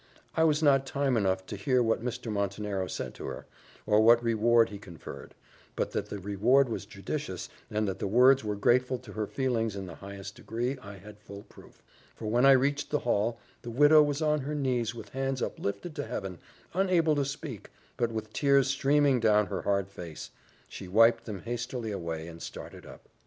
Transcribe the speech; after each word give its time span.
I 0.35 0.43
was 0.45 0.63
not 0.63 0.87
time 0.87 1.15
enough 1.15 1.45
to 1.45 1.55
hear 1.55 1.83
what 1.83 2.03
Mr. 2.03 2.31
Montenero 2.31 2.87
said 2.87 3.13
to 3.13 3.27
her, 3.27 3.45
or 3.85 4.01
what 4.01 4.23
reward 4.23 4.69
he 4.69 4.79
conferred; 4.79 5.35
but 5.75 5.91
that 5.91 6.09
the 6.09 6.17
reward 6.17 6.69
was 6.69 6.87
judicious, 6.87 7.49
and 7.69 7.87
that 7.87 7.99
the 7.99 8.07
words 8.07 8.43
were 8.43 8.55
grateful 8.55 8.97
to 8.97 9.11
her 9.13 9.27
feelings 9.27 9.75
in 9.75 9.85
the 9.85 9.93
highest 9.93 10.33
degree, 10.33 10.75
I 10.79 10.97
had 10.97 11.19
full 11.19 11.43
proof; 11.43 11.83
for 12.15 12.25
when 12.25 12.47
I 12.47 12.53
reached 12.53 12.89
the 12.89 12.97
hall, 13.05 13.39
the 13.61 13.69
widow 13.69 14.01
was 14.01 14.23
on 14.23 14.39
her 14.39 14.55
knees, 14.55 14.95
with 14.95 15.09
hands 15.09 15.39
uplifted 15.39 15.95
to 15.97 16.07
Heaven, 16.07 16.39
unable 16.73 17.13
to 17.15 17.23
speak, 17.23 17.69
but 17.95 18.11
with 18.11 18.33
tears 18.33 18.67
streaming 18.69 19.19
down 19.19 19.45
her 19.45 19.61
hard 19.61 19.87
face: 19.87 20.31
she 20.67 20.87
wiped 20.87 21.25
them 21.25 21.43
hastily 21.43 21.91
away, 21.91 22.27
and 22.27 22.41
started 22.41 22.87
up. 22.87 23.07